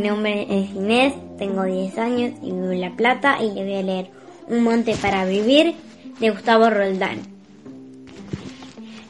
nombre 0.00 0.46
es 0.48 0.70
Inés, 0.70 1.14
tengo 1.38 1.64
10 1.64 1.98
años 1.98 2.32
y 2.42 2.52
vivo 2.52 2.70
en 2.70 2.80
La 2.80 2.90
Plata 2.90 3.38
y 3.40 3.52
le 3.52 3.64
voy 3.64 3.74
a 3.74 3.82
leer 3.82 4.10
Un 4.48 4.62
monte 4.62 4.94
para 4.96 5.24
vivir 5.24 5.74
de 6.18 6.30
Gustavo 6.30 6.70
Roldán. 6.70 7.18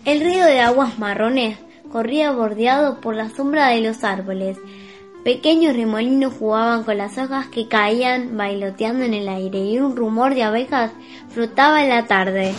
El 0.05 0.21
río 0.21 0.45
de 0.45 0.61
aguas 0.61 0.99
marrones 0.99 1.59
corría 1.91 2.31
bordeado 2.33 3.01
por 3.01 3.15
la 3.15 3.29
sombra 3.31 3.69
de 3.69 3.81
los 3.81 4.05
árboles. 4.05 4.59
Pequeños 5.25 5.77
remolinos 5.77 6.35
jugaban 6.39 6.85
con 6.85 6.97
las 6.97 7.19
hojas 7.19 7.49
que 7.49 7.69
caían 7.69 8.37
bailoteando 8.37 9.05
en 9.05 9.15
el 9.15 9.29
aire 9.29 9.59
y 9.59 9.79
un 9.79 9.97
rumor 9.97 10.35
de 10.35 10.45
abejas 10.45 10.93
flotaba 11.29 11.83
en 11.83 11.91
la 11.91 12.07
tarde. 12.07 12.55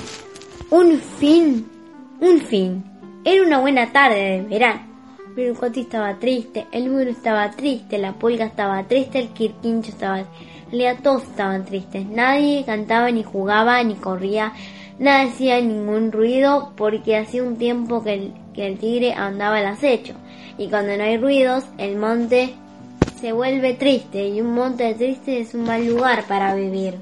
Un 0.70 1.00
fin, 1.00 1.68
un 2.20 2.40
fin. 2.40 2.84
Era 3.24 3.42
una 3.44 3.60
buena 3.60 3.92
tarde 3.92 4.18
de 4.20 4.42
verano. 4.44 4.91
Coti 5.58 5.82
estaba 5.82 6.20
triste, 6.20 6.68
el 6.74 6.90
muro 6.90 7.10
estaba 7.10 7.52
triste, 7.52 7.98
la 7.98 8.14
pulga 8.14 8.46
estaba 8.46 8.84
triste, 8.84 9.20
el 9.20 9.30
quirquincho 9.30 9.92
estaba... 9.92 10.20
En 10.20 10.26
realidad 10.72 11.04
todos 11.04 11.24
estaban 11.24 11.66
tristes. 11.66 12.06
Nadie 12.06 12.64
cantaba, 12.66 13.12
ni 13.12 13.24
jugaba, 13.24 13.82
ni 13.84 13.96
corría. 13.96 14.54
Nada 15.00 15.24
hacía 15.24 15.60
ningún 15.62 16.12
ruido 16.12 16.74
porque 16.76 17.18
hacía 17.18 17.44
un 17.44 17.58
tiempo 17.58 18.04
que 18.04 18.14
el, 18.14 18.34
que 18.54 18.68
el 18.68 18.78
tigre 18.78 19.14
andaba 19.14 19.58
al 19.58 19.68
acecho. 19.68 20.14
Y 20.58 20.68
cuando 20.68 20.96
no 20.96 21.04
hay 21.04 21.18
ruidos, 21.18 21.66
el 21.78 21.98
monte 21.98 22.54
se 23.20 23.32
vuelve 23.32 23.74
triste 23.74 24.28
y 24.28 24.42
un 24.42 24.54
monte 24.54 24.94
triste 24.96 25.40
es 25.40 25.54
un 25.54 25.64
mal 25.64 25.86
lugar 25.86 26.26
para 26.28 26.56
vivir. 26.56 26.96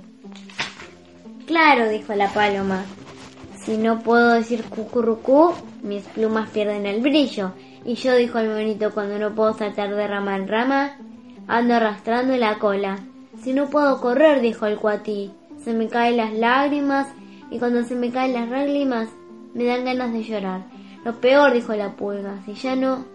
Claro, 1.46 1.90
dijo 1.90 2.14
la 2.16 2.32
paloma. 2.32 2.86
Si 3.64 3.78
no 3.78 4.02
puedo 4.02 4.34
decir 4.34 4.64
cucurrucú, 4.64 5.54
mis 5.84 6.04
plumas 6.04 6.50
pierden 6.50 6.86
el 6.86 7.02
brillo. 7.02 7.54
Y 7.86 7.96
yo, 7.96 8.16
dijo 8.16 8.40
el 8.40 8.50
monito, 8.50 8.92
cuando 8.92 9.18
no 9.18 9.34
puedo 9.34 9.54
saltar 9.54 9.94
de 9.94 10.08
rama 10.08 10.36
en 10.36 10.48
rama, 10.48 10.98
ando 11.48 11.76
arrastrando 11.76 12.36
la 12.38 12.60
cola. 12.60 13.00
Si 13.42 13.54
no 13.54 13.70
puedo 13.70 14.00
correr, 14.02 14.42
dijo 14.42 14.66
el 14.66 14.78
cuatí, 14.78 15.32
se 15.64 15.74
me 15.74 15.88
caen 15.88 16.18
las 16.18 16.34
lágrimas 16.34 17.08
y 17.52 17.60
cuando 17.60 17.84
se 17.84 17.96
me 17.96 18.12
caen 18.12 18.34
las 18.34 18.50
lágrimas 18.50 19.10
me 19.54 19.66
dan 19.66 19.86
ganas 19.86 20.14
de 20.14 20.24
llorar. 20.24 20.62
Lo 21.04 21.20
peor, 21.20 21.54
dijo 21.54 21.74
la 21.76 21.96
pulga, 21.96 22.40
si 22.46 22.54
ya 22.54 22.76
no... 22.76 23.06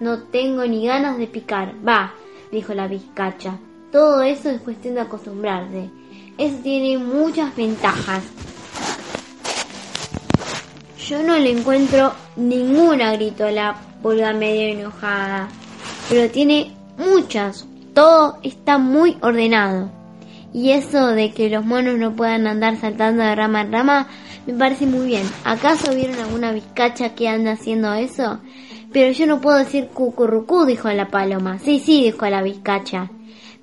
No 0.00 0.18
tengo 0.24 0.66
ni 0.66 0.86
ganas 0.86 1.18
de 1.18 1.28
picar. 1.28 1.74
Va, 1.86 2.12
dijo 2.50 2.74
la 2.74 2.88
vizcacha. 2.88 3.58
Todo 3.92 4.22
eso 4.22 4.50
es 4.50 4.60
cuestión 4.60 4.96
de 4.96 5.02
acostumbrarse. 5.02 5.88
Eso 6.36 6.56
tiene 6.62 6.98
muchas 6.98 7.54
ventajas. 7.54 8.24
Yo 11.06 11.22
no 11.22 11.38
le 11.38 11.50
encuentro 11.50 12.14
ninguna, 12.34 13.12
gritó 13.12 13.50
la 13.50 13.76
pulga 14.00 14.32
medio 14.32 14.68
enojada. 14.68 15.50
Pero 16.08 16.30
tiene 16.30 16.72
muchas. 16.96 17.66
Todo 17.92 18.38
está 18.42 18.78
muy 18.78 19.18
ordenado. 19.20 19.90
Y 20.54 20.70
eso 20.70 21.08
de 21.08 21.32
que 21.32 21.50
los 21.50 21.66
monos 21.66 21.98
no 21.98 22.16
puedan 22.16 22.46
andar 22.46 22.80
saltando 22.80 23.22
de 23.22 23.34
rama 23.34 23.60
en 23.60 23.72
rama 23.72 24.08
me 24.46 24.54
parece 24.54 24.86
muy 24.86 25.06
bien. 25.06 25.26
¿Acaso 25.44 25.94
vieron 25.94 26.18
alguna 26.18 26.52
vizcacha 26.52 27.14
que 27.14 27.28
anda 27.28 27.52
haciendo 27.52 27.92
eso? 27.92 28.40
Pero 28.90 29.12
yo 29.12 29.26
no 29.26 29.42
puedo 29.42 29.58
decir 29.58 29.88
cucurrucú, 29.88 30.64
dijo 30.64 30.90
la 30.90 31.08
paloma. 31.08 31.58
Sí, 31.58 31.80
sí, 31.80 32.04
dijo 32.04 32.26
la 32.30 32.42
vizcacha. 32.42 33.10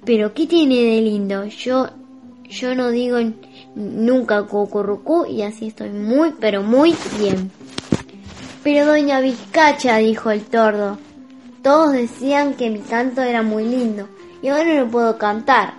Pero 0.06 0.36
¿qué 0.36 0.45
tiene 0.45 0.75
de 0.75 1.02
lindo? 1.02 1.45
Yo, 1.45 1.89
yo 2.44 2.75
no 2.75 2.89
digo 2.89 3.17
nunca 3.76 4.44
cucurrucú 4.44 5.26
y 5.26 5.42
así 5.44 5.68
estoy 5.68 5.90
muy, 5.90 6.34
pero 6.40 6.62
muy 6.64 6.96
bien. 7.18 7.52
Pero 8.64 8.86
doña 8.86 9.22
Vizcacha, 9.22 9.98
dijo 9.98 10.30
el 10.32 10.44
tordo, 10.44 10.98
todos 11.64 11.94
decían 11.94 12.54
que 12.54 12.70
mi 12.70 12.80
canto 12.80 13.22
era 13.22 13.42
muy 13.42 13.66
lindo 13.66 14.08
y 14.42 14.50
ahora 14.50 14.74
no 14.80 14.90
puedo 14.90 15.18
cantar. 15.18 15.74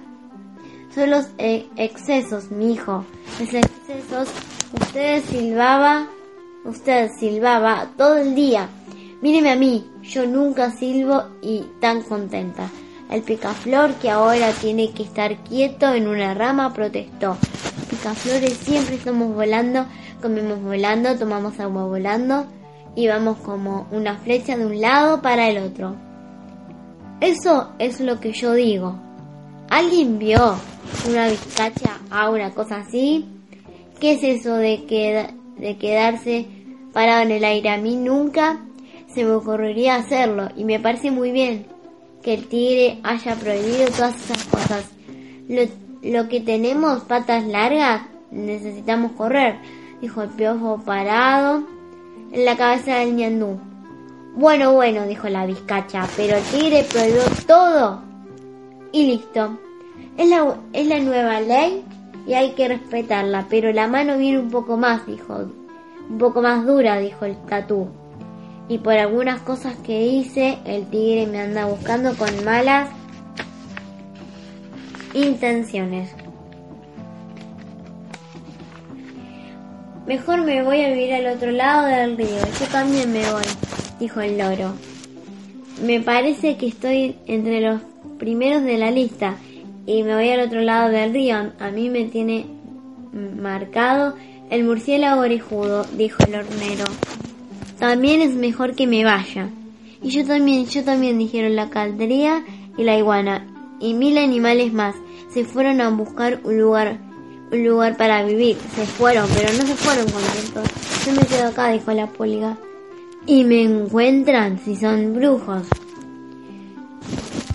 Son 0.95 1.11
los 1.11 1.27
eh, 1.39 1.69
excesos, 1.77 2.51
mi 2.51 2.75
hijo. 2.75 3.05
Los 3.41 3.55
excesos, 3.55 4.29
usted 4.81 5.23
silbaba, 5.25 6.08
usted 6.64 7.08
silbaba 7.19 7.89
todo 7.97 8.17
el 8.17 8.35
día. 8.35 8.69
Míreme 9.23 9.52
a 9.52 9.57
mí, 9.57 9.89
yo 10.02 10.27
nunca 10.27 10.70
silbo 10.70 11.25
y 11.41 11.64
tan 11.81 12.02
contenta. 12.02 12.69
El 13.12 13.20
picaflor 13.20 13.92
que 13.96 14.08
ahora 14.08 14.52
tiene 14.52 14.90
que 14.92 15.02
estar 15.02 15.36
quieto 15.45 15.92
en 15.92 16.08
una 16.08 16.33
rama 16.33 16.73
protestó. 16.73 17.36
Picaflores 17.90 18.55
siempre 18.55 18.95
estamos 18.95 19.34
volando, 19.34 19.84
comemos 20.23 20.62
volando, 20.62 21.18
tomamos 21.18 21.61
agua 21.61 21.84
volando 21.84 22.46
y 22.96 23.08
vamos 23.08 23.36
como 23.40 23.86
una 23.90 24.17
flecha 24.17 24.56
de 24.56 24.64
un 24.64 24.80
lado 24.80 25.20
para 25.20 25.51
el 25.51 25.58
otro. 25.58 25.95
Eso 27.20 27.74
es 27.78 28.01
lo 28.01 28.18
que 28.18 28.33
yo 28.33 28.55
digo. 28.55 28.98
¿Alguien 29.68 30.18
vio 30.18 30.55
una 31.06 31.28
vizcacha 31.28 31.98
a 32.11 32.30
una 32.30 32.52
cosa 32.52 32.77
así? 32.77 33.27
¿Qué 34.01 34.12
es 34.12 34.24
eso 34.24 34.55
de, 34.55 35.34
de 35.58 35.77
quedarse 35.77 36.46
parado 36.95 37.24
en 37.24 37.33
el 37.33 37.45
aire? 37.45 37.68
A 37.68 37.77
mí 37.77 37.95
nunca 37.95 38.64
se 39.14 39.22
me 39.22 39.33
ocurriría 39.33 39.96
hacerlo 39.96 40.48
y 40.56 40.64
me 40.64 40.80
parece 40.80 41.11
muy 41.11 41.30
bien 41.30 41.67
que 42.22 42.34
el 42.34 42.46
tigre 42.46 42.98
haya 43.02 43.34
prohibido 43.34 43.86
todas 43.88 44.16
esas 44.16 44.44
cosas. 44.44 44.84
Lo, 45.48 45.62
lo 46.02 46.28
que 46.28 46.40
tenemos 46.40 47.02
patas 47.02 47.44
largas 47.44 48.02
necesitamos 48.30 49.12
correr, 49.12 49.56
dijo 50.00 50.22
el 50.22 50.30
piojo 50.30 50.80
parado 50.84 51.64
en 52.33 52.44
la 52.44 52.56
cabeza 52.56 52.96
del 52.96 53.16
ñandú. 53.16 53.58
Bueno, 54.34 54.72
bueno, 54.72 55.06
dijo 55.06 55.28
la 55.28 55.44
vizcacha, 55.44 56.08
pero 56.16 56.36
el 56.36 56.44
tigre 56.44 56.86
prohibió 56.90 57.22
todo. 57.46 58.02
Y 58.90 59.06
listo. 59.06 59.58
Es 60.16 60.28
la, 60.28 60.56
es 60.72 60.86
la 60.86 61.00
nueva 61.00 61.40
ley 61.40 61.84
y 62.27 62.34
hay 62.34 62.52
que 62.52 62.68
respetarla, 62.68 63.46
pero 63.50 63.72
la 63.72 63.89
mano 63.89 64.16
viene 64.16 64.39
un 64.39 64.50
poco 64.50 64.77
más, 64.77 65.06
dijo. 65.06 65.50
Un 66.08 66.18
poco 66.18 66.42
más 66.42 66.66
dura, 66.66 66.98
dijo 66.98 67.24
el 67.24 67.36
tatú. 67.46 67.89
Y 68.68 68.78
por 68.78 68.95
algunas 68.95 69.40
cosas 69.40 69.77
que 69.84 70.06
hice, 70.06 70.58
el 70.64 70.86
tigre 70.86 71.27
me 71.27 71.40
anda 71.40 71.67
buscando 71.67 72.14
con 72.17 72.45
malas 72.45 72.89
intenciones. 75.14 76.11
Mejor 80.06 80.42
me 80.42 80.62
voy 80.62 80.83
a 80.83 80.89
vivir 80.89 81.12
al 81.14 81.36
otro 81.36 81.52
lado 81.52 81.86
del 81.86 82.17
río. 82.17 82.39
Yo 82.61 82.67
también 82.72 83.12
me 83.12 83.30
voy, 83.30 83.45
dijo 84.01 84.20
el 84.20 84.36
loro. 84.36 84.72
Me 85.83 86.01
parece 86.01 86.56
que 86.56 86.67
estoy 86.67 87.17
entre 87.27 87.61
los 87.61 87.80
primeros 88.18 88.62
de 88.62 88.78
la 88.78 88.90
lista 88.90 89.36
y 89.86 90.02
me 90.02 90.14
voy 90.14 90.30
al 90.30 90.40
otro 90.40 90.61
lado 90.61 90.90
del 90.90 91.12
río. 91.12 91.52
A 91.58 91.70
mí 91.70 91.89
me 91.89 92.05
tiene 92.06 92.46
marcado 93.12 94.17
el 94.51 94.64
murciélago 94.64 95.20
orejudo, 95.20 95.84
dijo 95.96 96.22
el 96.27 96.34
hornero. 96.34 96.84
También 97.83 98.20
es 98.20 98.37
mejor 98.37 98.77
que 98.77 98.87
me 98.87 99.05
vaya. 99.05 99.51
Y 100.01 100.11
yo 100.11 100.25
también, 100.25 100.67
yo 100.67 100.85
también, 100.85 101.19
dijeron 101.19 101.57
la 101.57 101.69
caldería 101.69 102.45
y 102.79 102.85
la 102.85 102.97
iguana. 102.97 103.45
Y 103.81 103.95
mil 103.95 104.19
animales 104.19 104.73
más 104.73 104.95
se 105.35 105.45
fueron 105.45 105.81
a 105.81 105.89
buscar 105.89 106.39
un 106.45 106.61
lugar 106.61 107.01
un 107.51 107.67
lugar 107.67 107.97
para 107.97 108.23
vivir. 108.23 108.57
Se 108.77 108.87
fueron, 108.87 109.29
pero 109.35 109.53
no 109.55 109.67
se 109.67 109.75
fueron 109.75 110.05
contentos. 110.05 110.69
Yo 111.05 111.13
me 111.13 111.27
quedo 111.27 111.48
acá, 111.48 111.70
dijo 111.70 111.91
la 111.91 112.07
pulga. 112.07 112.57
Y 113.27 113.43
me 113.43 113.65
encuentran 113.65 114.61
si 114.61 114.77
son 114.77 115.14
brujos. 115.14 115.67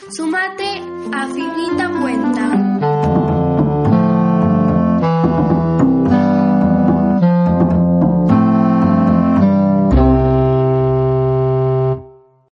Sumate 0.10 0.82
a 1.14 1.28
Finita 1.30 1.90
Cuenta. 2.02 2.67